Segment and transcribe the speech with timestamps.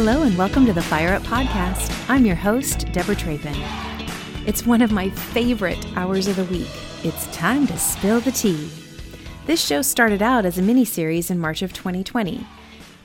[0.00, 1.92] Hello, and welcome to the Fire Up Podcast.
[2.08, 3.56] I'm your host, Deborah Trapin.
[4.46, 6.70] It's one of my favorite hours of the week.
[7.02, 8.70] It's time to spill the tea.
[9.46, 12.46] This show started out as a mini series in March of 2020.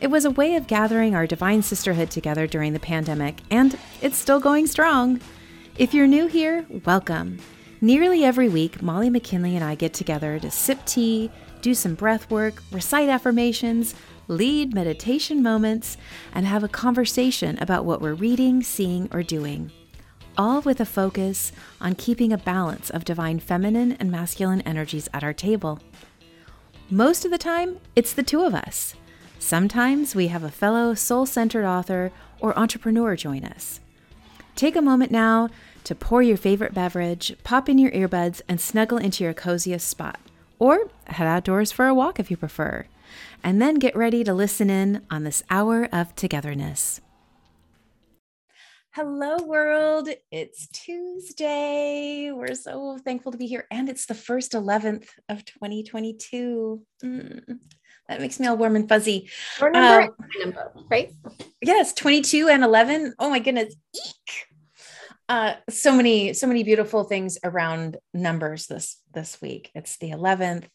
[0.02, 4.20] It was a way of gathering our divine sisterhood together during the pandemic, and it's
[4.20, 5.20] still going strong.
[5.80, 7.40] If you're new here, welcome.
[7.82, 11.32] Nearly every week, Molly McKinley and I get together to sip tea,
[11.64, 13.96] do some breath work, recite affirmations,
[14.28, 15.98] lead meditation moments,
[16.34, 19.72] and have a conversation about what we're reading, seeing, or doing.
[20.38, 25.24] All with a focus on keeping a balance of divine feminine and masculine energies at
[25.24, 25.80] our table.
[26.90, 28.96] Most of the time, it's the two of us.
[29.40, 33.80] Sometimes we have a fellow soul centered author or entrepreneur join us.
[34.56, 35.50] Take a moment now
[35.84, 40.20] to pour your favorite beverage, pop in your earbuds, and snuggle into your coziest spot.
[40.60, 42.86] Or head outdoors for a walk if you prefer
[43.44, 47.02] and then get ready to listen in on this hour of togetherness.
[48.96, 50.08] Hello, world.
[50.30, 52.32] It's Tuesday.
[52.32, 53.66] We're so thankful to be here.
[53.72, 56.80] And it's the first 11th of 2022.
[57.04, 57.60] Mm,
[58.08, 59.32] that makes me all warm and fuzzy.
[59.60, 61.12] number, um, number, right?
[61.60, 63.16] Yes, 22 and 11.
[63.18, 63.74] Oh my goodness.
[63.96, 64.46] Eek.
[65.28, 69.72] Uh, so many, so many beautiful things around numbers this this week.
[69.74, 70.66] It's the 11th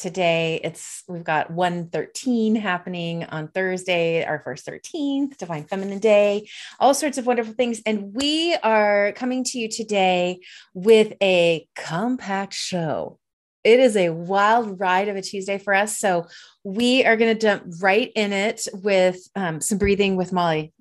[0.00, 6.46] today it's we've got 113 happening on thursday our first 13th divine feminine day
[6.78, 7.80] all sorts of wonderful things.
[7.86, 10.40] And we are coming to you today
[10.74, 13.18] with a compact show.
[13.62, 15.98] It is a wild ride of a tuesday for us.
[15.98, 16.26] So
[16.64, 20.72] we are going to jump right in it with um, some breathing with molly.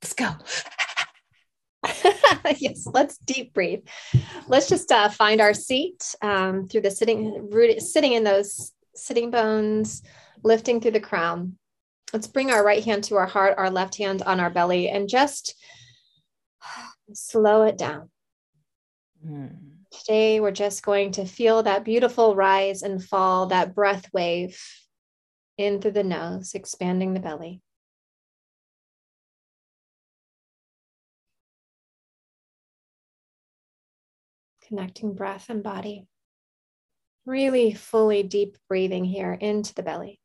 [0.00, 0.30] Let's go
[2.58, 3.84] yes, let's deep breathe.
[4.46, 9.30] Let's just uh, find our seat um, through the sitting, rooted, sitting in those sitting
[9.30, 10.02] bones,
[10.42, 11.56] lifting through the crown.
[12.12, 15.08] Let's bring our right hand to our heart, our left hand on our belly, and
[15.08, 15.54] just
[17.12, 18.10] slow it down.
[19.26, 19.56] Mm.
[19.90, 24.60] Today, we're just going to feel that beautiful rise and fall, that breath wave
[25.56, 27.60] in through the nose, expanding the belly.
[34.68, 36.06] Connecting breath and body.
[37.24, 40.20] Really fully deep breathing here into the belly.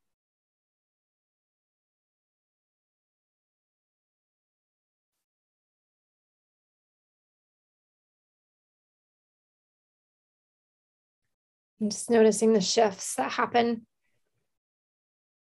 [11.81, 13.85] Just noticing the shifts that happen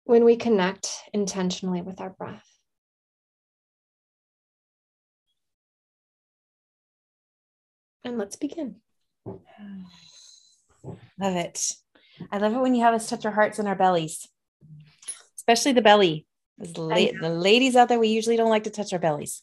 [0.05, 2.47] when we connect intentionally with our breath.
[8.03, 8.81] And let's begin.
[11.19, 11.71] Love it.
[12.31, 14.27] I love it when you have us touch our hearts and our bellies,
[15.37, 16.27] especially the belly.
[16.77, 19.41] La- the ladies out there, we usually don't like to touch our bellies,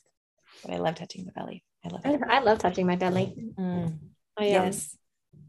[0.63, 1.65] but I love touching the belly.
[1.85, 2.21] I love it.
[2.29, 3.35] I, love touching my belly.
[3.59, 3.87] Mm.
[3.87, 4.01] Um,
[4.39, 4.97] yes.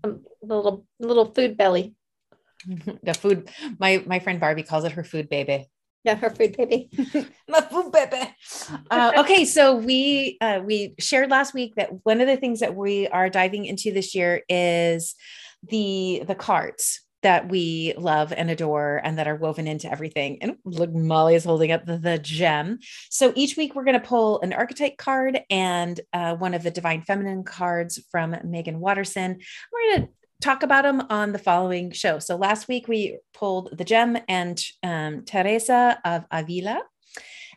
[0.03, 1.94] Um, little little food belly.
[3.03, 3.50] the food.
[3.80, 5.68] My my friend Barbie calls it her food baby.
[6.03, 6.89] Yeah, her food baby.
[7.47, 8.35] My food baby.
[8.89, 12.75] Uh, okay, so we uh, we shared last week that one of the things that
[12.75, 15.16] we are diving into this year is
[15.67, 20.41] the the cards that we love and adore and that are woven into everything.
[20.41, 22.79] And look, Molly is holding up the, the gem.
[23.09, 26.72] So each week we're going to pull an archetype card and uh, one of the
[26.72, 29.39] divine feminine cards from Meggan Watterson.
[29.72, 32.19] We're going to talk about them on the following show.
[32.19, 36.81] So last week we pulled the gem and um, Teresa of Avila.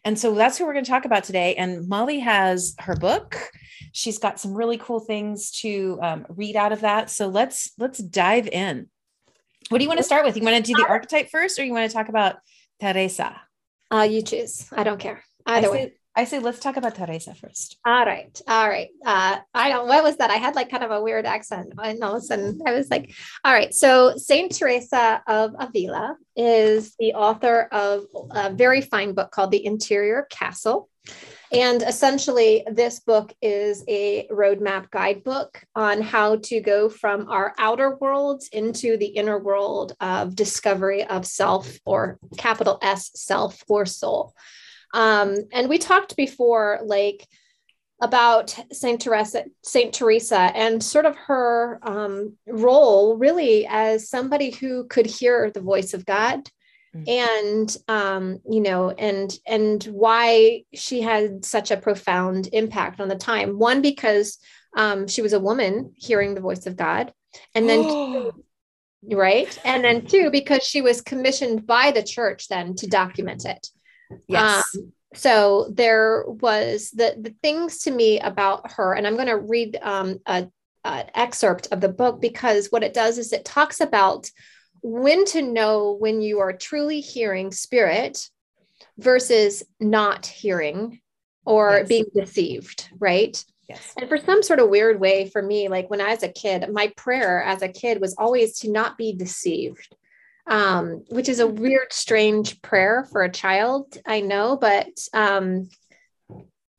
[0.05, 1.55] And so that's who we're going to talk about today.
[1.55, 3.37] And Molly has her book.
[3.93, 7.09] She's got some really cool things to um, read out of that.
[7.11, 8.89] So let's let's dive in.
[9.71, 10.37] What do you want to start with?
[10.37, 12.37] You want to do the archetype first, or you want to talk about
[12.81, 13.41] Teresa?
[13.91, 14.69] Uh, you choose.
[14.73, 15.25] I don't care.
[15.47, 15.93] Either I way.
[16.17, 17.79] I say let's talk about Teresa first.
[17.85, 18.41] All right.
[18.47, 18.89] All right.
[19.05, 20.31] Uh, I don't, what was that?
[20.31, 21.73] I had like kind of a weird accent.
[21.83, 23.13] And all of a sudden I was like,
[23.45, 23.75] all right.
[23.75, 29.65] So Saint Teresa of Avila is the author of a very fine book called The
[29.67, 30.89] Interior Castle.
[31.53, 37.97] And essentially, this book is a roadmap guidebook on how to go from our outer
[37.97, 44.35] worlds into the inner world of discovery of self or capital S self or soul.
[44.95, 47.27] Um, and we talked before, like,
[48.01, 54.87] about Saint Teresa, Saint Teresa, and sort of her um, role, really, as somebody who
[54.87, 56.49] could hear the voice of God,
[56.95, 57.05] mm-hmm.
[57.09, 63.17] and um, you know, and and why she had such a profound impact on the
[63.17, 63.59] time.
[63.59, 64.39] One because
[64.77, 67.13] um, she was a woman hearing the voice of God,
[67.55, 67.83] and then.
[67.83, 68.45] two,
[69.13, 73.69] right and then two because she was commissioned by the church then to document it
[74.29, 74.65] Yes.
[74.77, 79.39] Um, so there was the the things to me about her, and I'm going to
[79.39, 80.49] read um, a,
[80.85, 84.31] a excerpt of the book because what it does is it talks about
[84.83, 88.29] when to know when you are truly hearing spirit
[88.99, 91.01] versus not hearing
[91.47, 91.89] or yes.
[91.89, 93.43] being deceived, right?
[93.69, 93.95] Yes.
[93.99, 96.71] And for some sort of weird way, for me, like when I was a kid,
[96.71, 99.95] my prayer as a kid was always to not be deceived,
[100.47, 105.69] um, which is a weird, strange prayer for a child, I know, but um,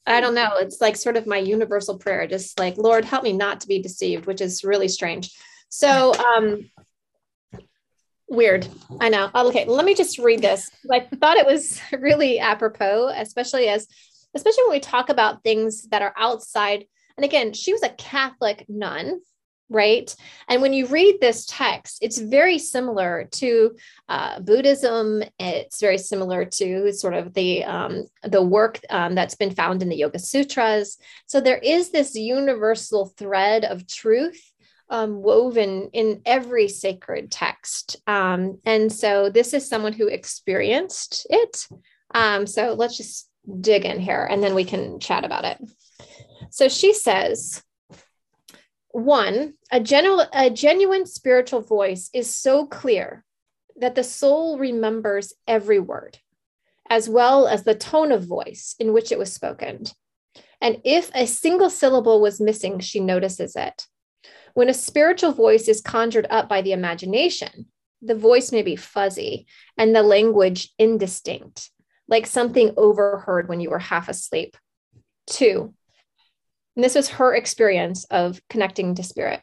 [0.05, 0.57] I don't know.
[0.59, 3.81] It's like sort of my universal prayer, just like, Lord, help me not to be
[3.81, 5.31] deceived, which is really strange.
[5.69, 6.69] So, um,
[8.27, 8.67] weird.
[8.99, 9.29] I know.
[9.33, 10.69] Okay, let me just read this.
[10.91, 13.87] I thought it was really apropos, especially as
[14.35, 16.85] especially when we talk about things that are outside.
[17.17, 19.21] And again, she was a Catholic nun,
[19.69, 20.15] right?
[20.47, 23.75] And when you read this text, it's very similar to
[24.07, 25.23] uh, Buddhism.
[25.39, 29.89] It's very similar to sort of the um, the work um, that's been found in
[29.89, 30.97] the Yoga Sutras.
[31.25, 34.41] So there is this universal thread of truth
[34.89, 37.97] um, woven in every sacred text.
[38.07, 41.67] Um, and so this is someone who experienced it.
[42.13, 43.29] Um, so let's just
[43.61, 45.57] dig in here and then we can chat about it.
[46.51, 47.63] So she says,
[48.95, 53.25] one, a, genu- a genuine spiritual voice is so clear
[53.75, 56.17] that the soul remembers every word,
[56.89, 59.83] as well as the tone of voice in which it was spoken.
[60.61, 63.85] And if a single syllable was missing, she notices it.
[64.53, 67.65] When a spiritual voice is conjured up by the imagination,
[68.01, 69.45] the voice may be fuzzy
[69.77, 71.69] and the language indistinct
[72.07, 74.55] like something overheard when you were half asleep.
[75.27, 75.73] Two,
[76.75, 79.41] and this was her experience of connecting to spirit.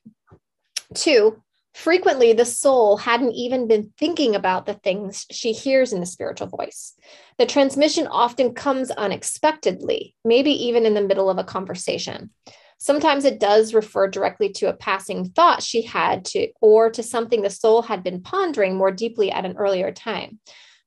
[0.95, 1.43] Two,
[1.75, 6.49] frequently the soul hadn't even been thinking about the things she hears in the spiritual
[6.49, 6.95] voice.
[7.39, 12.31] The transmission often comes unexpectedly, maybe even in the middle of a conversation.
[12.79, 17.41] Sometimes it does refer directly to a passing thought she had to, or to something
[17.41, 20.41] the soul had been pondering more deeply at an earlier time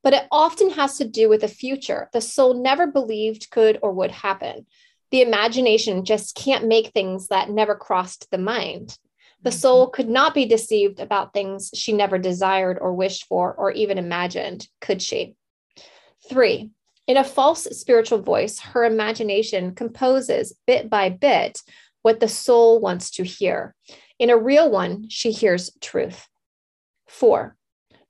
[0.06, 3.92] but it often has to do with a future the soul never believed could or
[3.92, 4.64] would happen.
[5.16, 8.98] The imagination just can't make things that never crossed the mind.
[9.40, 9.58] The mm-hmm.
[9.58, 13.96] soul could not be deceived about things she never desired or wished for or even
[13.96, 15.34] imagined, could she?
[16.28, 16.68] Three,
[17.06, 21.62] in a false spiritual voice, her imagination composes bit by bit
[22.02, 23.74] what the soul wants to hear.
[24.18, 26.28] In a real one, she hears truth.
[27.08, 27.56] Four,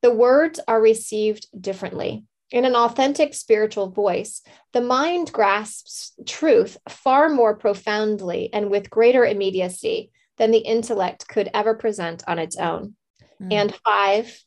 [0.03, 2.25] the words are received differently.
[2.51, 9.25] In an authentic spiritual voice, the mind grasps truth far more profoundly and with greater
[9.25, 12.95] immediacy than the intellect could ever present on its own.
[13.43, 13.53] Mm.
[13.53, 14.45] And five,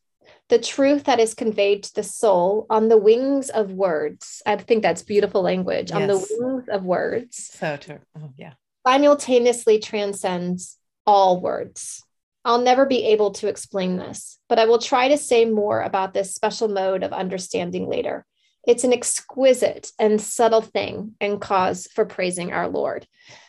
[0.48, 4.42] the truth that is conveyed to the soul on the wings of words.
[4.46, 6.02] I think that's beautiful language yes.
[6.02, 7.52] on the wings of words.
[7.54, 8.00] So true.
[8.18, 8.54] Oh, yeah.
[8.88, 12.04] Simultaneously transcends all words.
[12.46, 16.14] I'll never be able to explain this, but I will try to say more about
[16.14, 18.26] this special mode of understanding later.
[18.66, 23.08] It's an exquisite and subtle thing and cause for praising our Lord.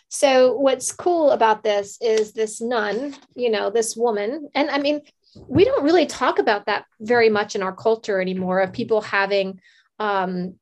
[0.09, 5.03] So, what's cool about this is this nun, you know, this woman, and I mean,
[5.37, 9.61] we don't really talk about that very much in our culture anymore of people having
[10.01, 10.56] um,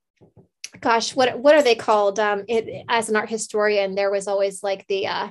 [0.81, 4.63] gosh what what are they called um it, as an art historian there was always
[4.63, 5.29] like the uh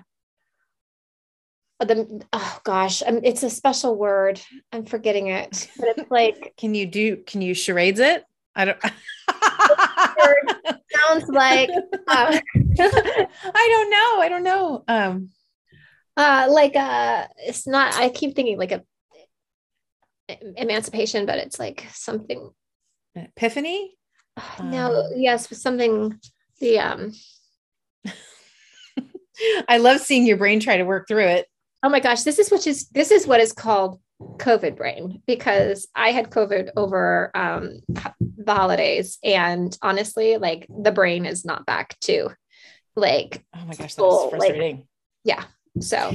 [1.80, 4.42] the oh gosh um, it's a special word.
[4.72, 8.24] I'm forgetting it but it's like can you do can you charades it?
[8.56, 8.80] I don't
[10.96, 15.30] sounds like um, i don't know i don't know um.
[16.16, 18.84] Uh like uh it's not i keep thinking like a
[20.56, 22.50] emancipation but it's like something.
[23.16, 23.96] Epiphany?
[24.64, 26.20] No um, yes something
[26.60, 27.14] the um
[29.70, 31.48] I love seeing your brain try to work through it
[31.88, 35.88] oh my gosh, this is what is this is what is called COVID brain because
[35.96, 41.98] I had COVID over um, the holidays, and honestly, like the brain is not back
[42.02, 42.28] to
[42.98, 44.76] like oh my gosh, that's frustrating.
[44.76, 44.86] Like,
[45.24, 45.46] yeah,
[45.80, 46.12] so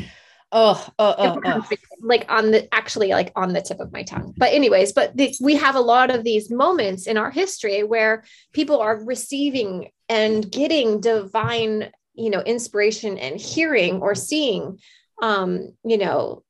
[0.52, 1.69] oh, oh, oh, oh,
[2.02, 4.35] like on the actually like on the tip of my tongue.
[4.37, 8.25] But anyways, but the, we have a lot of these moments in our history where
[8.52, 14.79] people are receiving and getting divine, you know, inspiration and hearing or seeing
[15.23, 16.43] um, you know,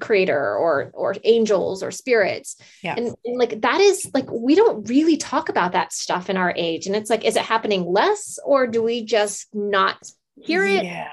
[0.00, 2.56] creator or or angels or spirits.
[2.82, 2.94] Yeah.
[2.96, 6.52] and, and, like that is like we don't really talk about that stuff in our
[6.56, 6.86] age.
[6.86, 9.96] And it's like is it happening less or do we just not
[10.36, 10.84] hear it?
[10.84, 11.08] Yeah.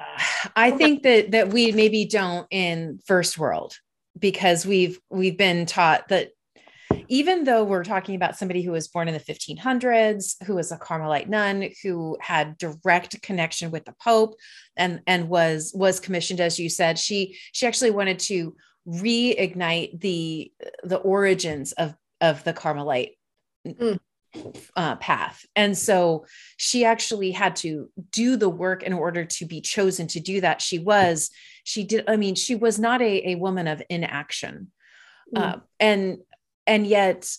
[0.55, 3.77] I think that that we maybe don't in first world
[4.17, 6.29] because we've we've been taught that
[7.07, 10.77] even though we're talking about somebody who was born in the 1500s, who was a
[10.77, 14.35] Carmelite nun, who had direct connection with the Pope,
[14.75, 18.55] and and was was commissioned, as you said, she she actually wanted to
[18.87, 20.51] reignite the
[20.83, 23.17] the origins of of the Carmelite.
[23.65, 23.99] Mm.
[24.75, 25.45] Uh, path.
[25.55, 26.25] And so
[26.57, 30.61] she actually had to do the work in order to be chosen to do that.
[30.61, 31.29] She was,
[31.63, 34.73] she did, I mean, she was not a, a woman of inaction.
[35.33, 35.41] Mm.
[35.41, 36.17] Uh, and
[36.67, 37.29] and yet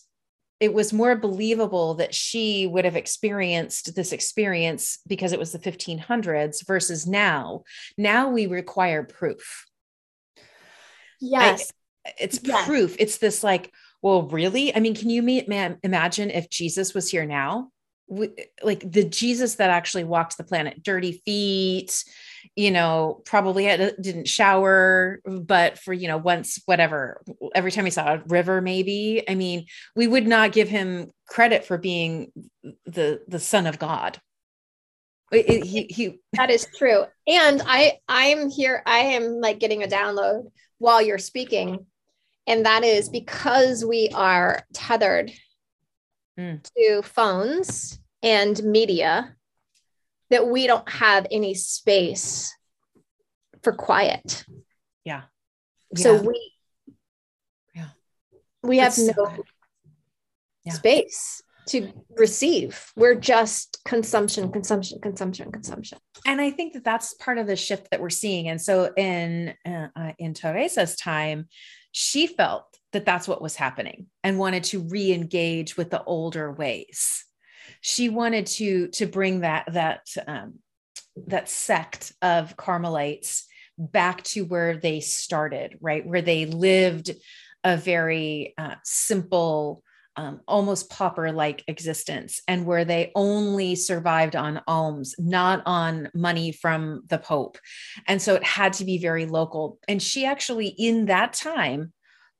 [0.59, 5.59] it was more believable that she would have experienced this experience because it was the
[5.59, 7.62] 1500s versus now.
[7.99, 9.66] Now we require proof.
[11.21, 11.73] Yes.
[12.06, 12.66] I, it's yes.
[12.66, 12.97] proof.
[12.99, 14.75] It's this like well really?
[14.75, 17.71] I mean can you man, imagine if jesus was here now?
[18.09, 18.30] We,
[18.62, 22.04] like the jesus that actually walked the planet dirty feet
[22.55, 27.23] you know, probably had, didn't shower, but for, you know, once, whatever,
[27.55, 31.65] every time he saw a river, maybe, I mean, we would not give him credit
[31.65, 32.33] for being
[32.85, 34.21] the, the son of God.
[35.33, 37.05] It, it, he, he, that is true.
[37.26, 41.87] And I, I'm here, I am like getting a download while you're speaking.
[42.47, 45.33] And that is because we are tethered
[46.38, 46.62] mm.
[46.62, 49.36] to phones and media
[50.30, 52.54] that we don't have any space
[53.62, 54.45] for quiet.
[55.04, 55.23] Yeah.
[55.95, 56.52] So we
[57.75, 57.88] yeah.
[58.62, 59.45] We have That's no so
[60.64, 60.73] yeah.
[60.73, 62.92] space to receive.
[62.97, 65.99] We're just consumption, consumption, consumption, consumption.
[66.25, 68.49] And I think that that's part of the shift that we're seeing.
[68.49, 71.49] And so in uh, uh in Teresa's time,
[71.92, 77.25] she felt that that's what was happening and wanted to re-engage with the older ways
[77.80, 80.54] she wanted to to bring that that um,
[81.26, 83.46] that sect of Carmelites
[83.78, 87.11] back to where they started, right, where they lived
[87.64, 89.82] a very uh, simple.
[90.18, 96.52] Um, almost pauper like existence and where they only survived on alms, not on money
[96.52, 97.58] from the Pope.
[98.06, 99.78] And so it had to be very local.
[99.87, 101.92] And she actually, in that time,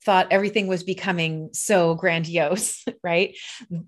[0.05, 3.37] thought everything was becoming so grandiose right?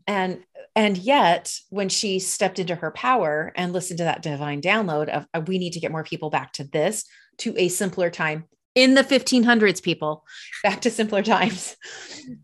[0.07, 0.43] And
[0.75, 5.49] and yet when she stepped into her power and listened to that divine download of
[5.49, 7.05] we need to get more people back to this
[7.39, 10.25] to a simpler time in the 1500s people
[10.63, 11.77] back to simpler times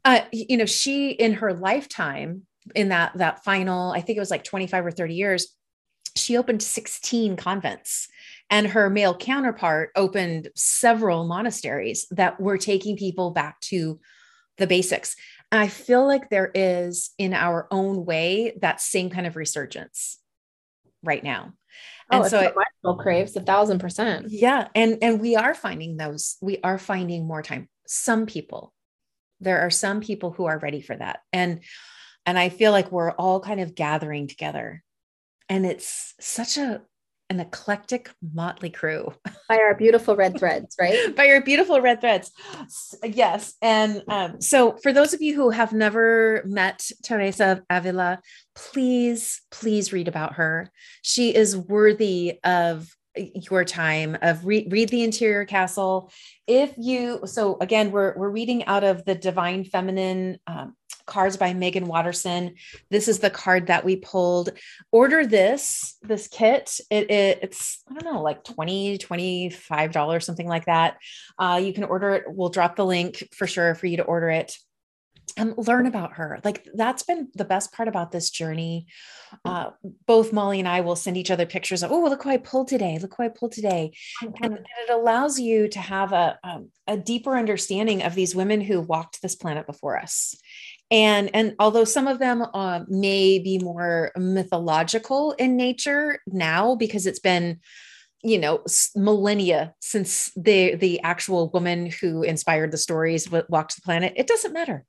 [0.04, 2.42] uh, you know she in her lifetime
[2.75, 5.54] in that that final i think it was like 25 or 30 years
[6.16, 8.09] she opened 16 convents
[8.50, 13.98] and her male counterpart opened several monasteries that were taking people back to
[14.58, 15.16] the basics.
[15.50, 20.18] And I feel like there is in our own way that same kind of resurgence
[21.02, 21.52] right now.
[22.10, 24.26] Oh, and so it still craves a thousand percent.
[24.28, 24.68] Yeah.
[24.74, 27.68] And and we are finding those, we are finding more time.
[27.86, 28.72] Some people,
[29.40, 31.20] there are some people who are ready for that.
[31.32, 31.60] And
[32.26, 34.82] and I feel like we're all kind of gathering together.
[35.48, 36.82] And it's such a
[37.31, 39.12] an eclectic motley crew.
[39.49, 41.14] By our beautiful red threads right?
[41.16, 42.31] By our beautiful red threads.
[43.02, 48.21] Yes and um, so for those of you who have never met teresa avila
[48.54, 50.71] please please read about her.
[51.02, 56.11] She is worthy of your time of re- read the interior castle.
[56.47, 60.75] If you so again we're we're reading out of the divine feminine um,
[61.06, 62.54] cards by Meggan Watterson.
[62.90, 64.50] This is the card that we pulled.
[64.92, 66.80] Order this, this kit.
[66.90, 70.96] It, it it's, I don't know, like 20, $25, something like that.
[71.38, 72.25] Uh, you can order it.
[72.26, 74.56] We'll drop the link for sure for you to order it
[75.37, 76.40] and learn about her.
[76.44, 78.87] Like that's been the best part about this journey.
[79.44, 79.70] Uh,
[80.06, 82.68] both Molly and I will send each other pictures of, oh, look who I pulled
[82.68, 82.99] today.
[83.00, 83.92] Look who I pulled today.
[84.23, 84.44] Mm-hmm.
[84.44, 88.61] And, and, it allows you to have a, um, a deeper understanding of these women
[88.61, 90.37] who walked this planet before us
[90.90, 97.06] and and although some of them uh, may be more mythological in nature now because
[97.06, 97.60] it's been
[98.22, 98.62] you know
[98.94, 104.52] millennia since the the actual woman who inspired the stories walked the planet it doesn't
[104.52, 104.84] matter.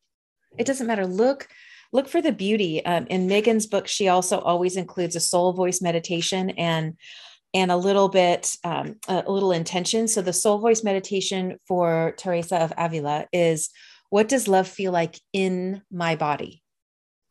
[0.58, 1.06] It doesn't matter.
[1.06, 1.48] Look
[1.92, 2.84] look for the beauty.
[2.86, 6.98] Um, in Meggan's book she also always includes a soul voice meditation and
[7.54, 10.10] and a little bit um, a little intention.
[10.10, 13.70] So the soul voice meditation for teresa of avila is
[14.10, 16.64] what does love feel like in my body?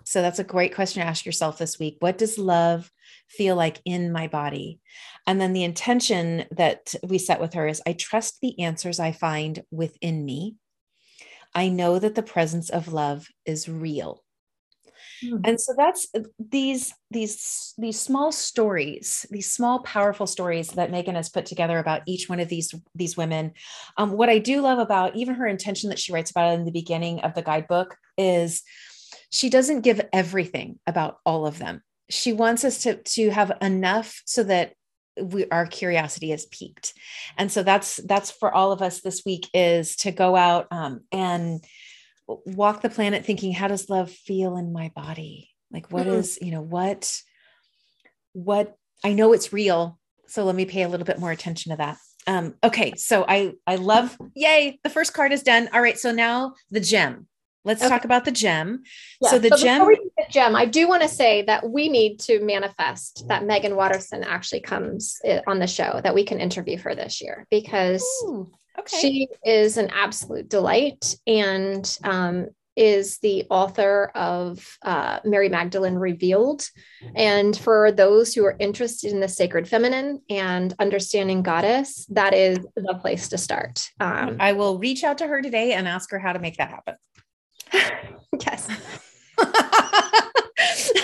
[0.04, 1.97] So that's a great question to ask yourself this week.
[2.00, 2.90] What does love
[3.28, 4.81] feel like in my body?
[5.26, 9.12] And then the intention that we set with her is I trust the answers I
[9.12, 10.57] find within me.
[11.54, 14.24] I know that the presence of love is real.
[15.23, 15.41] Mm-hmm.
[15.45, 16.09] And so that's
[16.39, 22.03] these these these small stories, these small powerful stories that Meggan has put together about
[22.07, 23.53] each one of these these women.
[23.97, 26.73] Um, what I do love about even her intention that she writes about in the
[26.73, 28.63] beginning of the guidebook is
[29.31, 31.83] she doesn't give everything about all of them.
[32.11, 34.75] She wants us to to have enough so that
[35.21, 36.93] we our curiosity is piqued
[37.39, 41.03] and so that's that's for all of us this week is to go out um,
[41.13, 41.65] and
[42.26, 46.16] walk the planet thinking how does love feel in my body like what mm-hmm.
[46.16, 47.21] is you know what
[48.33, 51.76] what i know it's real so let me pay a little bit more attention to
[51.76, 55.99] that um okay so i i love yay the first card is done all right
[55.99, 57.26] so now the gem
[57.64, 57.88] Let's okay.
[57.88, 58.83] talk about the gem.
[59.23, 59.31] Yeah.
[59.31, 59.87] So the so gem.
[59.87, 64.23] The gem, I do want to say that we need to manifest that Meggan Watterson
[64.23, 68.50] actually comes eh, on the show that we can interview her this year because Ooh,
[68.78, 68.99] okay.
[68.99, 76.69] she is an absolute delight and um, is the author of uh, Mary Magdalene Revealed.
[77.14, 82.59] And for those who are interested in the sacred feminine and understanding goddess, that is
[82.75, 83.85] the place to start.
[84.00, 86.71] Um, I will reach out to her today and ask her how to make that
[86.71, 86.97] happen.
[88.40, 88.69] yes.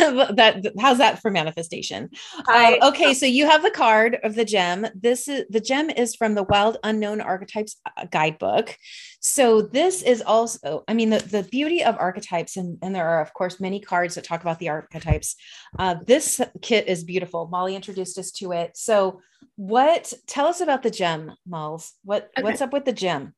[0.00, 2.10] that how's that for manifestation?
[2.46, 4.86] I, uh, okay so you have the card of the gem.
[4.94, 8.76] This is the gem is from the wild unknown archetypes uh, guidebook.
[9.20, 13.20] So this is also i mean the, the beauty of archetypes and, and there are
[13.20, 15.36] of course many cards that talk about the archetypes.
[15.78, 17.48] Uh, this kit is beautiful.
[17.48, 18.76] Molly introduced us to it.
[18.76, 19.20] So
[19.56, 21.92] what tell us about the gem Malls.
[22.04, 22.42] what okay.
[22.42, 23.34] what's up with the gem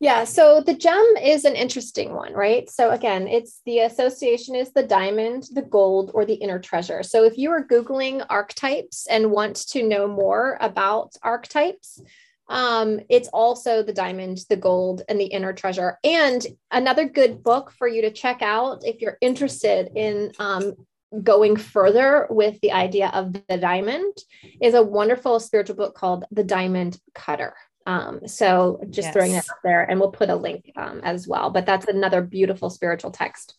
[0.00, 2.70] yeah, so the gem is an interesting one, right?
[2.70, 7.02] So again, it's the association is the diamond, the gold, or the inner treasure.
[7.02, 12.00] So if you are Googling archetypes and want to know more about archetypes,
[12.48, 15.98] um, it's also the diamond, the gold, and the inner treasure.
[16.04, 20.74] And another good book for you to check out if you're interested in um,
[21.22, 24.16] going further with the idea of the diamond
[24.62, 27.54] is a wonderful spiritual book called The Diamond Cutter.
[27.88, 29.12] Um, so just yes.
[29.14, 31.48] throwing that out there, and we'll put a link um, as well.
[31.48, 33.56] But that's another beautiful spiritual text.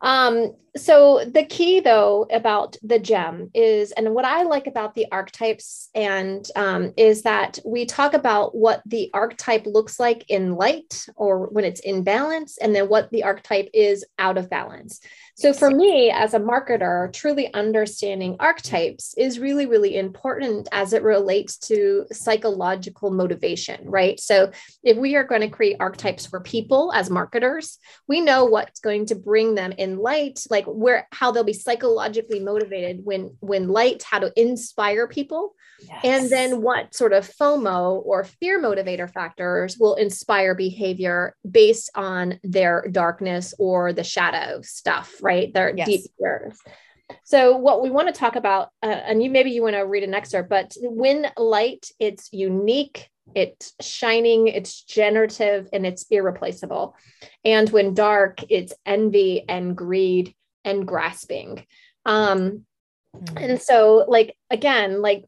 [0.00, 5.06] Um, so the key though about the gem is, and what I like about the
[5.10, 11.08] archetypes and um, is that we talk about what the archetype looks like in light
[11.16, 15.00] or when it's in balance, and then what the archetype is out of balance.
[15.38, 21.02] So for me as a marketer, truly understanding archetypes is really, really important as it
[21.02, 24.18] relates to psychological motivation, right?
[24.18, 24.50] So
[24.82, 29.04] if we are going to create archetypes for people as marketers, we know what's going
[29.06, 34.02] to bring them in light, like where how they'll be psychologically motivated when when light,
[34.04, 36.00] how to inspire people Yes.
[36.04, 42.40] And then what sort of FOMO or fear motivator factors will inspire behavior based on
[42.42, 45.52] their darkness or the shadow stuff, right?
[45.52, 45.86] Their yes.
[45.86, 46.58] deep fears.
[47.24, 50.02] So what we want to talk about, uh, and you maybe you want to read
[50.02, 56.96] an excerpt, but when light, it's unique, it's shining, it's generative, and it's irreplaceable.
[57.44, 60.34] And when dark, it's envy and greed
[60.64, 61.64] and grasping.
[62.04, 62.64] Um,
[63.16, 63.42] mm.
[63.42, 65.24] and so like again like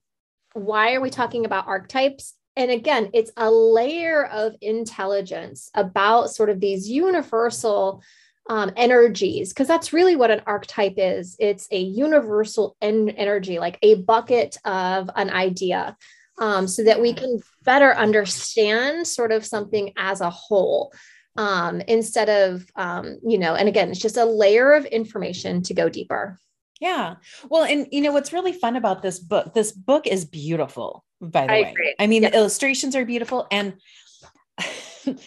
[0.52, 2.34] why are we talking about archetypes?
[2.56, 8.02] And again, it's a layer of intelligence about sort of these universal
[8.48, 11.37] um, energies, because that's really what an archetype is.
[11.38, 15.96] It's a universal en- energy, like a bucket of an idea,
[16.38, 20.92] um, so that we can better understand sort of something as a whole.
[21.37, 25.74] Um, instead of, um, you know, and again, it's just a layer of information to
[25.74, 26.38] go deeper.
[26.80, 27.16] Yeah.
[27.48, 29.54] Well, and you know what's really fun about this book?
[29.54, 31.70] This book is beautiful, by the I way.
[31.70, 31.94] Agree.
[31.98, 32.30] I mean, yeah.
[32.30, 33.74] the illustrations are beautiful and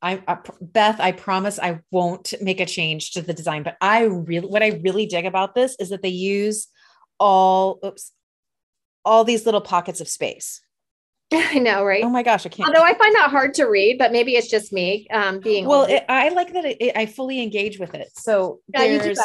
[0.00, 4.02] I, I, Beth, I promise I won't make a change to the design, but I
[4.02, 6.68] really what I really dig about this is that they use
[7.18, 8.12] all oops
[9.04, 10.60] all these little pockets of space.
[11.32, 12.02] I know, right?
[12.02, 12.68] Oh my gosh, I can't.
[12.68, 15.84] Although I find that hard to read, but maybe it's just me um, being well.
[15.84, 18.08] It, I like that it, it, I fully engage with it.
[18.14, 19.18] So yeah, there's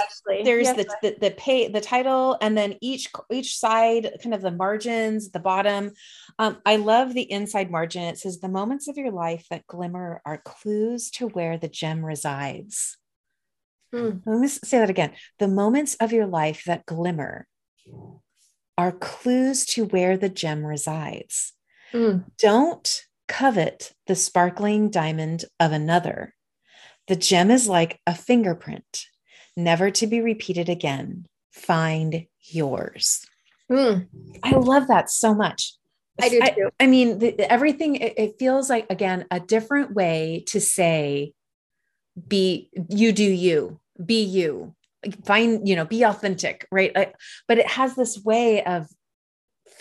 [0.43, 0.75] there's yes.
[0.75, 5.31] the, the the pay the title, and then each each side, kind of the margins,
[5.31, 5.91] the bottom.
[6.39, 8.03] Um, I love the inside margin.
[8.03, 12.03] It says the moments of your life that glimmer are clues to where the gem
[12.03, 12.97] resides.
[13.93, 14.17] Hmm.
[14.25, 15.13] Let me say that again.
[15.39, 17.47] The moments of your life that glimmer
[18.77, 21.53] are clues to where the gem resides.
[21.93, 22.25] Mm.
[22.39, 26.33] Don't covet the sparkling diamond of another.
[27.07, 29.05] The gem is like a fingerprint,
[29.55, 31.25] never to be repeated again.
[31.51, 33.25] Find yours.
[33.71, 34.07] Mm.
[34.43, 35.73] I love that so much.
[36.21, 36.69] I do too.
[36.79, 41.33] I, I mean, the, everything, it, it feels like, again, a different way to say,
[42.27, 44.75] be, you do you, be you.
[45.25, 47.13] find you know be authentic right like,
[47.47, 48.87] but it has this way of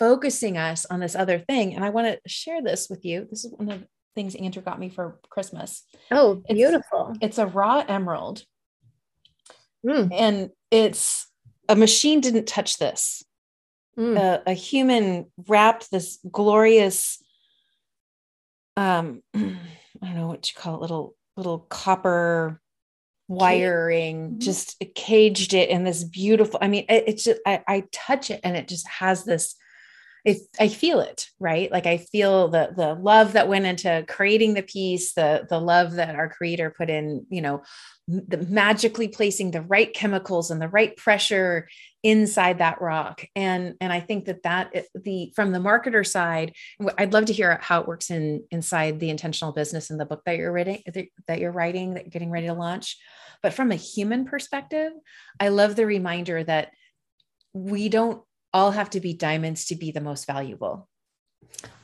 [0.03, 3.45] focusing us on this other thing and i want to share this with you this
[3.45, 7.47] is one of the things andrew got me for christmas oh beautiful it's, it's a
[7.47, 8.43] raw emerald
[9.85, 10.09] mm.
[10.11, 11.31] and it's
[11.69, 13.23] a machine didn't touch this
[13.97, 14.17] mm.
[14.17, 17.23] a, a human wrapped this glorious
[18.75, 19.39] um i
[20.01, 22.59] don't know what you call it little little copper
[23.29, 24.39] wiring mm-hmm.
[24.39, 28.41] just caged it in this beautiful i mean it, it's just I, I touch it
[28.43, 29.55] and it just has this
[30.25, 31.69] it, I feel it, right?
[31.71, 35.93] Like I feel the the love that went into creating the piece, the the love
[35.93, 37.63] that our creator put in, you know,
[38.07, 41.67] the magically placing the right chemicals and the right pressure
[42.03, 46.53] inside that rock and and i think that that the from the marketer side
[46.97, 50.21] i'd love to hear how it works in inside the intentional business in the book
[50.25, 50.83] that you're writing
[51.27, 52.97] that you're writing that you're getting ready to launch
[53.41, 54.91] but from a human perspective
[55.39, 56.71] i love the reminder that
[57.53, 58.21] we don't
[58.53, 60.87] all have to be diamonds to be the most valuable.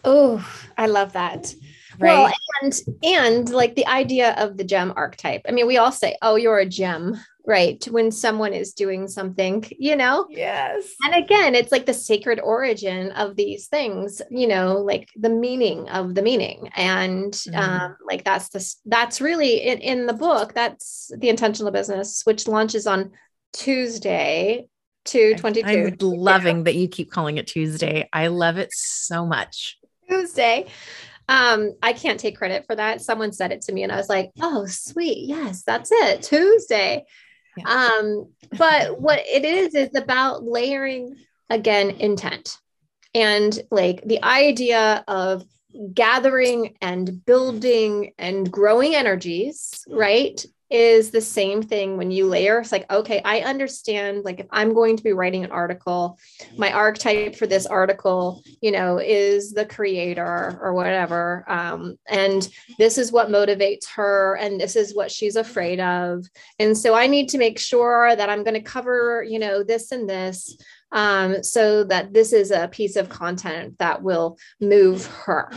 [0.04, 1.54] Oh i love that.
[1.98, 2.14] Right?
[2.14, 5.42] well, and and like the idea of the gem archetype.
[5.48, 7.84] I mean we all say oh you're a gem right?
[7.86, 10.28] When someone is doing something you know?
[10.30, 10.94] Yes.
[11.04, 15.90] And again it's like the sacred origin of these things you know like the meaning
[15.90, 16.70] of the meaning.
[16.76, 17.60] And mm-hmm.
[17.60, 22.48] um like that's the that's really in, in the book that's the intentional business which
[22.48, 23.12] launches on
[23.52, 24.68] tuesday
[25.06, 29.78] to 22 i'm loving that you keep calling it tuesday i love it so much
[30.10, 30.66] tuesday
[31.30, 33.02] um, I can't take credit for that.
[33.02, 35.28] Someone said it to me and I was like, oh, sweet.
[35.28, 36.24] Yes, that's it.
[36.24, 37.06] Tuesday.
[37.56, 37.66] Yeah.
[37.68, 41.16] Um, but what it is is about layering
[41.48, 42.58] again intent
[43.14, 45.46] and like the idea of
[45.94, 50.44] gathering and building and growing energies, right?
[50.70, 52.60] Is the same thing when you layer.
[52.60, 54.24] It's like, okay, I understand.
[54.24, 56.18] Like, if I'm going to be writing an article,
[56.58, 61.44] my archetype for this article, you know, is the creator or whatever.
[61.48, 66.26] Um, and this is what motivates her, and this is what she's afraid of.
[66.60, 69.92] And so I need to make sure that I'm going to cover, you know, this
[69.92, 70.58] and this
[70.92, 75.52] um, so that this is a piece of content that will move her.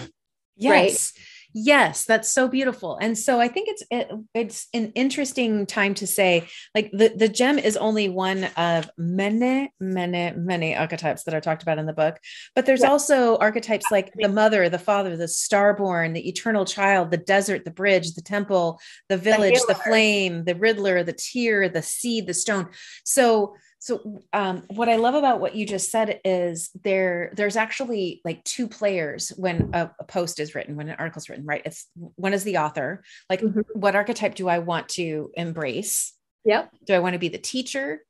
[0.57, 0.71] Yes.
[0.71, 1.23] Right?
[1.55, 2.97] Yes, that's so beautiful.
[3.01, 7.29] And so I think it's it, it's an interesting time to say like the the
[7.29, 11.93] gem is only one of many many many archetypes that are talked about in the
[11.93, 12.19] book,
[12.55, 12.91] but there's yeah.
[12.91, 17.71] also archetypes like the mother, the father, the starborn, the eternal child, the desert, the
[17.71, 22.35] bridge, the temple, the village, the, the flame, the riddler, the tear, the seed, the
[22.35, 22.69] stone.
[23.05, 28.21] So so um, what I love about what you just said is there there's actually
[28.25, 31.63] like two players when a, a post is written, when an article is written, right?
[31.65, 33.63] It's one is the author, like mm-hmm.
[33.73, 36.13] what archetype do I want to embrace?
[36.45, 36.71] Yep.
[36.87, 38.05] Do I want to be the teacher?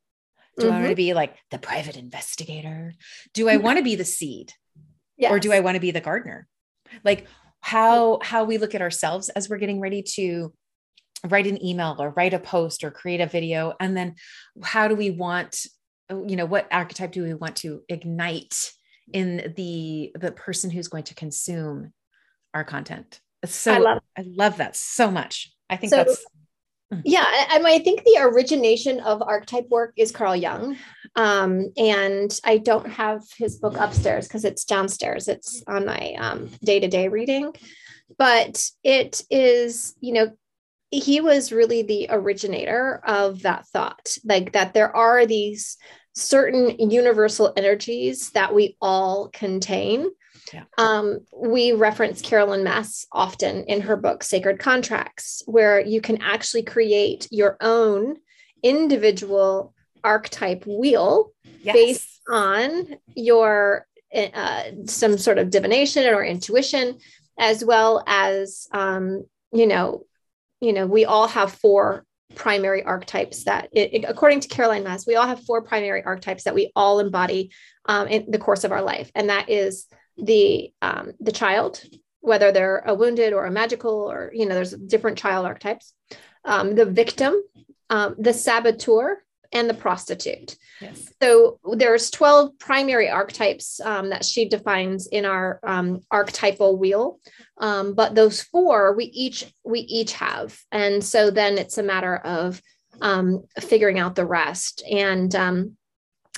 [0.58, 0.74] Do mm-hmm.
[0.74, 2.92] I want to be like the private investigator?
[3.32, 4.52] Do I want to be the seed?
[5.16, 5.32] Yes.
[5.32, 6.48] Or do I want to be the gardener?
[7.02, 7.26] Like
[7.61, 10.52] how how we look at ourselves as we're getting ready to
[11.28, 13.74] write an email or write a post or create a video.
[13.78, 14.16] And then
[14.62, 15.66] how do we want
[16.11, 18.72] you know what archetype do we want to ignite
[19.12, 21.92] in the the person who's going to consume
[22.54, 23.20] our content?
[23.44, 25.52] So i love, I love that so much.
[25.68, 26.24] I think so, that's
[26.92, 27.02] mm.
[27.04, 30.76] yeah I, I think the origination of archetype work is carl jung.
[31.16, 35.28] Um, and i don't have his book upstairs because it's downstairs.
[35.28, 37.52] It's on my um, day-to-day reading.
[38.18, 40.32] But it is you know
[40.92, 45.78] he was really the originator of that thought like that there are these
[46.14, 50.11] certain universal energies that we all contain
[50.52, 50.64] yeah.
[50.76, 56.62] um, we reference Caroline Myss often in her book sacred contracts where you can actually
[56.62, 58.16] create your own
[58.62, 59.72] individual
[60.05, 61.72] archetype wheel yes.
[61.72, 66.98] based on your uh, some sort of divination or intuition
[67.38, 69.24] as well as um,
[69.55, 70.05] you know
[70.62, 75.07] you know, we all have four primary archetypes that, it, it, according to Caroline Myss,
[75.07, 77.51] we all have four primary archetypes that we all embody
[77.87, 81.83] um, in the course of our life, and that is the um, the child,
[82.20, 85.92] whether they're a wounded or a magical, or you know, there's different child archetypes.
[86.44, 87.35] Um, the victim,
[87.90, 89.22] um, the saboteur,
[89.53, 90.57] and the prostitute.
[90.81, 91.12] Yes.
[91.23, 97.21] So there's 12 primary archetypes um, that she defines in our um, archetypal wheel.
[97.59, 100.59] Um, but those four we each we each have.
[100.73, 102.61] And so then it's a matter of
[103.01, 104.83] um, figuring out the rest.
[104.91, 105.77] And um,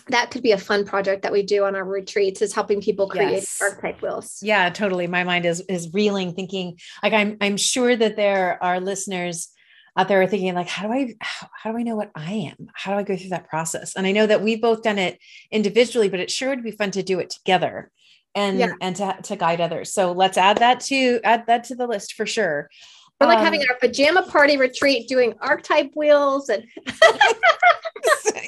[0.08, 3.08] that could be a fun project that we do on our retreats is helping people
[3.08, 3.60] create yes.
[3.62, 4.38] archetype wheels.
[4.42, 5.06] Yeah, totally.
[5.06, 9.48] My mind is is reeling, thinking like I'm I'm sure that there are listeners
[9.96, 12.32] out there are thinking like how do i how, how, do i know what i
[12.32, 12.68] am?
[12.74, 13.94] How do i go through that process?
[13.96, 15.18] And i know that we've both done it
[15.50, 17.90] individually but it sure would be fun to do it together
[18.34, 18.72] and yeah.
[18.80, 19.92] and to, to guide others.
[19.92, 22.68] So let's add that to add that to the list for sure.
[23.20, 26.64] We're like um, having our pajama party retreat doing archetype wheels and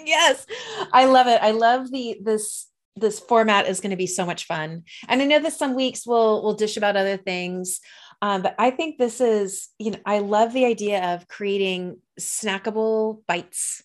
[0.04, 0.44] yes.
[0.92, 1.40] I love it.
[1.40, 4.82] I love the this this format is going to be so much fun.
[5.08, 7.80] And i know that some weeks we'll we'll dish about other things
[8.22, 13.22] um, but I think this is, you know, I love the idea of creating snackable
[13.26, 13.82] bites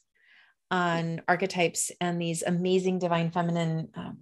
[0.69, 4.19] on archetypes and these amazing divine feminine um,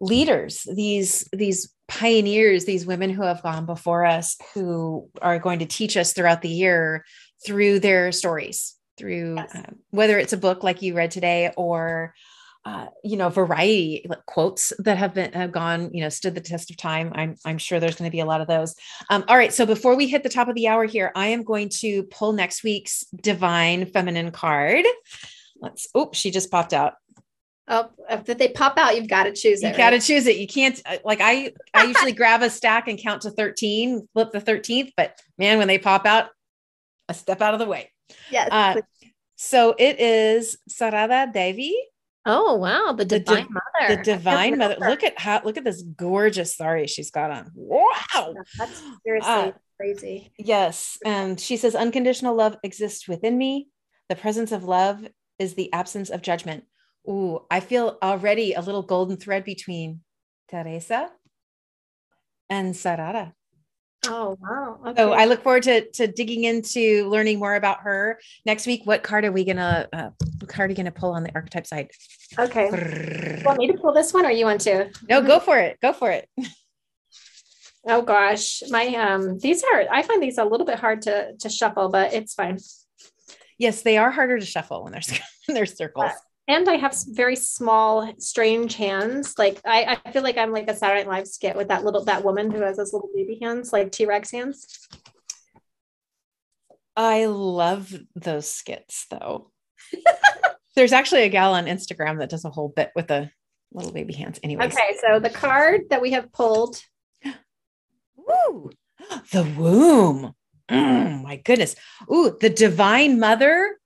[0.00, 5.66] leaders, these these pioneers, these women who have gone before us, who are going to
[5.66, 7.04] teach us throughout the year
[7.44, 9.54] through their stories, through yes.
[9.54, 12.14] uh, whether it's a book like you read today or
[12.68, 16.40] uh, you know, variety like quotes that have been have gone, you know, stood the
[16.40, 17.10] test of time.
[17.14, 18.74] I'm I'm sure there's going to be a lot of those.
[19.08, 21.44] Um, all right, so before we hit the top of the hour here, I am
[21.44, 24.84] going to pull next week's divine feminine card.
[25.58, 25.88] Let's.
[25.94, 26.94] Oh, she just popped out.
[27.68, 29.70] Oh, if they pop out, you've got to choose it.
[29.70, 30.36] You got to choose it.
[30.36, 31.54] You can't uh, like I.
[31.72, 34.92] I usually grab a stack and count to thirteen, flip the thirteenth.
[34.94, 36.28] But man, when they pop out,
[37.08, 37.90] a step out of the way.
[38.30, 38.48] Yes.
[38.50, 38.82] Uh,
[39.36, 41.74] so it is Sarada Devi
[42.30, 43.96] Oh wow, the divine the mother.
[43.96, 44.76] The divine mother.
[44.78, 47.50] Look at how look at this gorgeous sari she's got on.
[47.54, 48.34] Wow.
[48.58, 50.30] That's seriously uh, crazy.
[50.38, 50.98] Yes.
[51.06, 53.68] And she says unconditional love exists within me.
[54.10, 56.64] The presence of love is the absence of judgment.
[57.08, 60.00] Ooh, I feel already a little golden thread between
[60.50, 61.08] Teresa
[62.50, 63.32] and Sarada.
[64.06, 64.78] Oh wow!
[64.86, 64.96] Okay.
[64.96, 68.82] So I look forward to to digging into learning more about her next week.
[68.84, 71.66] What card are we gonna uh, what card are you gonna pull on the archetype
[71.66, 71.90] side?
[72.38, 72.68] Okay.
[72.68, 73.44] Brrr.
[73.44, 74.90] Want me to pull this one, or you want to?
[75.08, 75.78] No, go for it.
[75.80, 76.28] Go for it.
[77.90, 81.48] Oh gosh, my um, these are I find these a little bit hard to to
[81.48, 82.58] shuffle, but it's fine.
[83.56, 85.00] Yes, they are harder to shuffle when they're
[85.46, 86.12] when there's circles
[86.48, 89.34] and I have very small, strange hands.
[89.38, 92.04] Like I, I feel like I'm like a Saturday Night Live skit with that little
[92.06, 94.88] that woman who has those little baby hands, like T Rex hands.
[96.96, 99.52] I love those skits though.
[100.74, 103.30] There's actually a gal on Instagram that does a whole bit with the
[103.72, 104.40] little baby hands.
[104.42, 104.66] Anyway.
[104.66, 106.82] Okay, so the card that we have pulled.
[108.18, 108.70] Ooh,
[109.32, 110.32] the womb.
[110.70, 111.76] Mm, my goodness.
[112.10, 113.76] Ooh, the divine mother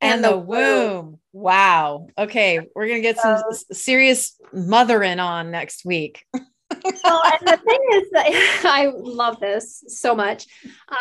[0.00, 1.06] and, and the, the womb.
[1.06, 1.20] womb.
[1.34, 2.06] Wow.
[2.16, 2.60] Okay.
[2.76, 3.42] We're going to get some
[3.72, 6.24] serious mothering on next week.
[6.32, 10.46] well, and the thing is that I love this so much.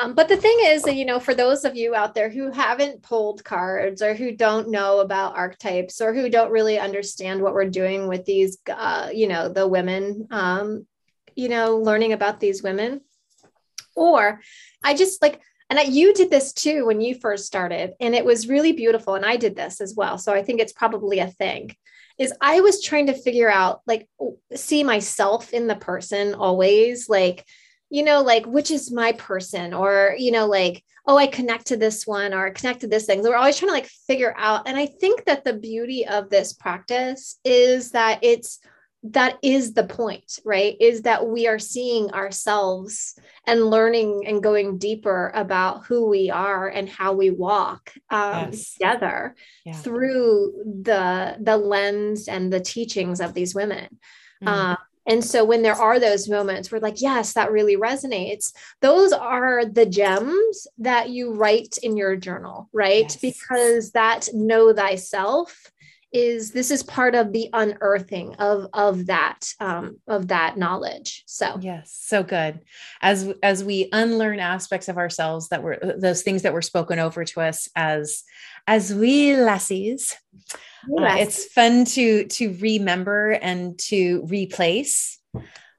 [0.01, 2.49] Um, but the thing is that, you know, for those of you out there who
[2.49, 7.53] haven't pulled cards or who don't know about archetypes or who don't really understand what
[7.53, 10.87] we're doing with these, uh, you know, the women, um,
[11.35, 13.01] you know, learning about these women,
[13.95, 14.41] or
[14.83, 15.41] I just like,
[15.77, 19.15] and you did this too when you first started, and it was really beautiful.
[19.15, 20.17] And I did this as well.
[20.17, 21.75] So I think it's probably a thing.
[22.19, 24.07] Is I was trying to figure out, like,
[24.53, 27.43] see myself in the person always, like,
[27.89, 31.77] you know, like, which is my person, or, you know, like, oh, I connect to
[31.77, 33.23] this one or I connect to this thing.
[33.23, 34.67] So we're always trying to like figure out.
[34.67, 38.59] And I think that the beauty of this practice is that it's
[39.03, 40.77] that is the point, right?
[40.79, 46.69] Is that we are seeing ourselves and learning and going deeper about who we are
[46.69, 48.73] and how we walk um, yes.
[48.73, 49.35] together
[49.65, 49.73] yeah.
[49.73, 53.99] through the the lens and the teachings of these women.
[54.41, 54.47] Mm.
[54.47, 59.11] Uh, and so when there are those moments where like, yes, that really resonates, those
[59.11, 63.03] are the gems that you write in your journal, right?
[63.03, 63.17] Yes.
[63.17, 65.71] Because that know thyself
[66.13, 71.23] is this is part of the unearthing of of that um, of that knowledge.
[71.25, 72.59] So yes so good.
[73.01, 77.25] As as we unlearn aspects of ourselves that were those things that were spoken over
[77.25, 78.23] to us as
[78.67, 80.15] as wee lassies
[80.99, 85.19] uh, it's fun to to remember and to replace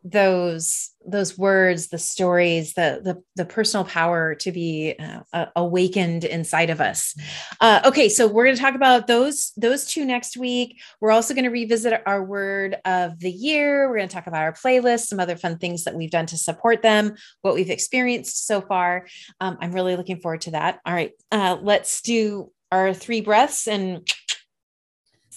[0.02, 4.94] those those words the stories the the, the personal power to be
[5.32, 7.14] uh, awakened inside of us.
[7.60, 10.80] Uh, okay so we're going to talk about those those two next week.
[11.00, 13.88] We're also going to revisit our word of the year.
[13.88, 16.36] We're going to talk about our playlist some other fun things that we've done to
[16.36, 19.06] support them what we've experienced so far.
[19.40, 20.80] Um, i'm really looking forward to that.
[20.84, 24.06] All right uh, let's do our three breaths and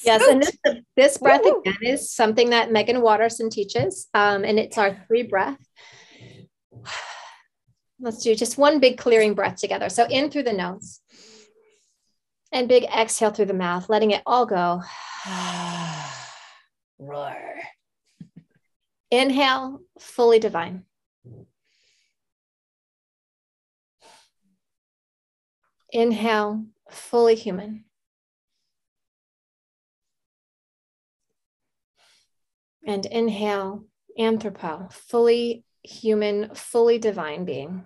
[0.03, 0.57] Yes, and this,
[0.95, 5.57] this breath again is something that Meggan Watterson teaches, um, and it's our three breath.
[7.99, 9.89] Let's do just one big clearing breath together.
[9.89, 10.99] So in through the nose,
[12.51, 14.81] and big exhale through the mouth, letting it all go.
[16.99, 17.35] Roar.
[19.09, 20.83] Inhale, fully divine.
[25.91, 27.85] Inhale, fully human.
[32.87, 33.85] And inhale,
[34.17, 37.85] anthropo, fully human, fully divine being.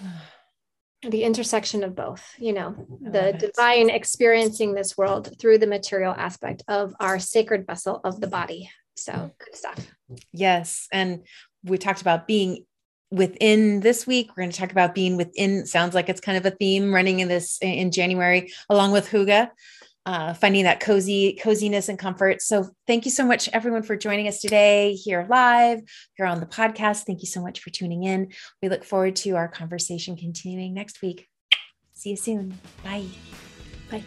[0.00, 0.06] So
[1.02, 1.12] good.
[1.12, 6.62] The intersection of both, you know, the divine experiencing this world through the material aspect
[6.68, 8.70] of our sacred vessel of the body.
[8.96, 9.90] So good stuff.
[10.32, 10.86] Yes.
[10.92, 11.24] And
[11.64, 12.66] we talked about being
[13.10, 16.46] within this week we're going to talk about being within sounds like it's kind of
[16.46, 19.50] a theme running in this in january along with hygge
[20.06, 22.42] uh, finding that cozy coziness and comfort.
[22.42, 25.80] So thank you so much everyone for joining us today here live
[26.16, 27.04] here on the podcast.
[27.04, 28.32] Thank you so much for tuning in.
[28.62, 31.28] We look forward to our conversation continuing next week.
[31.94, 32.58] See you soon.
[32.82, 33.06] Bye.
[33.90, 34.04] Bye.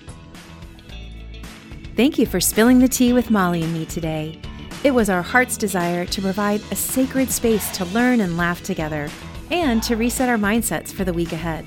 [1.96, 4.42] Thank you for spilling the tea with molly and me today.
[4.84, 9.10] It was our heart's desire to provide a sacred space to learn and laugh together
[9.50, 11.66] and to reset our mindsets for the week ahead.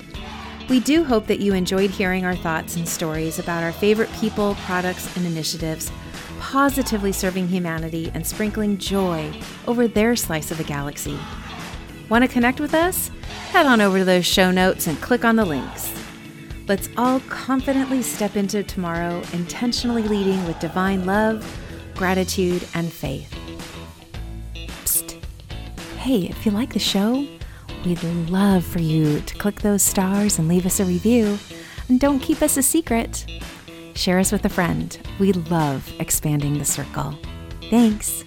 [0.69, 4.55] We do hope that you enjoyed hearing our thoughts and stories about our favorite people,
[4.65, 5.91] products, and initiatives,
[6.39, 9.33] positively serving humanity and sprinkling joy
[9.67, 11.17] over their slice of the galaxy.
[12.07, 13.09] Want to connect with us?
[13.49, 15.91] Head on over to those show notes and click on the links.
[16.67, 21.43] Let's all confidently step into tomorrow, intentionally leading with divine love
[21.99, 23.29] gratitude, and faith.
[24.85, 25.21] Psst.
[25.97, 27.27] Hey, if you like the show,
[27.85, 31.37] we'd love for you to click those stars and leave us a review.
[31.87, 33.25] And don't keep us a secret.
[33.95, 34.97] Share us with a friend.
[35.19, 37.17] We love expanding the circle.
[37.69, 38.23] Thanks.